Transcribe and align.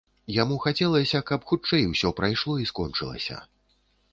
Яму 0.35 0.55
хацелася, 0.63 1.21
каб 1.31 1.45
хутчэй 1.51 1.83
усё 1.91 2.13
прайшло 2.21 2.57
і 2.65 2.67
скончылася. 2.73 3.37